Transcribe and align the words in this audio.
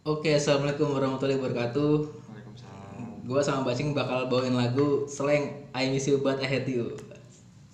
Oke, 0.00 0.32
assalamualaikum 0.32 0.96
warahmatullahi 0.96 1.36
wabarakatuh. 1.36 1.92
Waalaikumsalam. 2.08 3.20
Gua 3.28 3.44
sama 3.44 3.68
Bacing 3.68 3.92
bakal 3.92 4.32
bawain 4.32 4.56
lagu 4.56 5.04
Slang 5.04 5.68
I 5.76 5.92
Miss 5.92 6.08
You 6.08 6.24
But 6.24 6.40
I 6.40 6.48
Hate 6.48 6.72
You. 6.72 6.96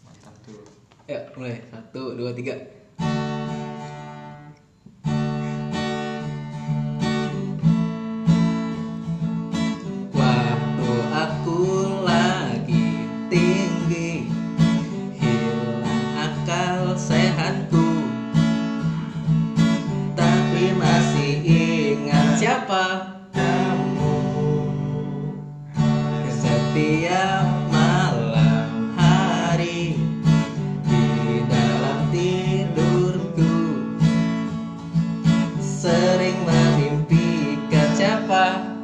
Mantap 0.03 0.35
tuh. 0.43 0.59
Ya, 1.07 1.23
mulai. 1.39 1.63
Satu, 1.71 2.19
dua, 2.19 2.35
tiga. 2.35 2.59
Waktu 10.11 10.91
aku 11.15 11.63
lagi 12.03 13.07
tinggi 13.31 14.35
Hilang 15.15 16.11
akal 16.19 16.99
sehatku 16.99 17.26
siapa? 22.57 22.85
Kamu. 23.37 24.17
Setiap 26.33 27.45
malam 27.69 28.97
hari 28.97 30.01
Di 30.89 31.45
dalam 31.53 32.09
tidurku 32.09 33.57
Sering 35.61 36.41
memimpikan 36.49 37.89
siapa 37.93 38.76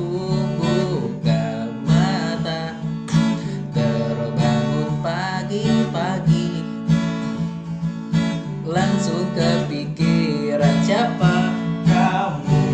aja 0.00 0.56
ku 0.56 0.56
buka 0.56 1.68
mata. 1.84 2.80
Terbangun 3.76 4.90
pagi-pagi. 5.04 6.64
Langsung 8.64 9.28
kepikiran 9.36 10.76
siapa? 10.86 11.52
Kamu. 11.84 12.64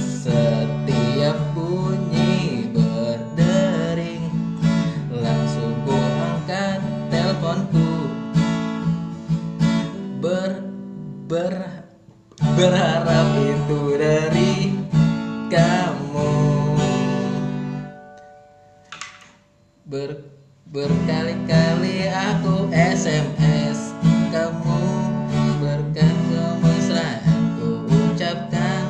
Setiap 0.00 1.38
bunyi 1.52 2.72
berdering. 2.72 4.32
Langsung 5.12 5.72
ku 5.84 5.96
angkat 5.96 6.80
teleponku. 7.12 7.90
Ber 10.18 10.52
ber 11.28 11.78
berharap 12.58 13.28
itu 13.38 13.94
dari 13.98 14.77
kamu. 15.48 16.32
Ber 19.88 20.20
berkali-kali 20.68 22.12
aku 22.12 22.68
SMS 22.72 23.96
kamu. 24.28 24.80
Berkat 25.58 26.16
kemesraan 26.28 27.40
ku 27.56 27.88
ucapkan 27.88 28.84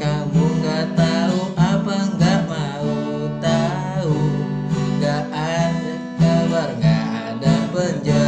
kamu 0.00 0.44
nggak 0.64 0.86
tahu 0.96 1.40
apa 1.60 1.96
nggak 2.16 2.40
mau 2.48 2.88
tahu. 3.44 4.16
Nggak 4.96 5.24
ada 5.28 5.94
kabar 6.16 6.68
nggak 6.80 7.04
ada 7.28 7.52
penjelasan 7.68 8.19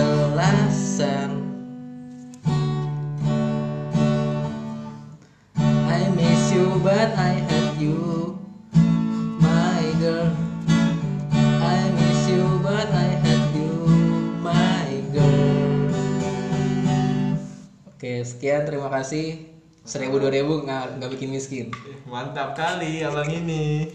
but 6.80 7.12
I 7.12 7.36
hate 7.44 7.76
you 7.76 8.32
my 9.36 9.82
girl. 10.00 10.32
I 11.60 11.92
miss 11.92 12.22
you 12.32 12.46
but 12.64 12.88
I 12.88 13.20
hate 13.20 13.50
you 13.52 13.72
my 14.40 14.88
girl. 15.12 15.92
Oke 17.92 18.24
sekian 18.24 18.64
terima 18.64 18.88
kasih. 18.88 19.52
Seribu 19.84 20.22
dua 20.22 20.32
ribu 20.32 20.64
nggak 20.64 21.10
bikin 21.12 21.34
miskin. 21.34 21.68
Mantap 22.08 22.56
kali 22.56 23.04
abang 23.04 23.28
ini. 23.28 23.92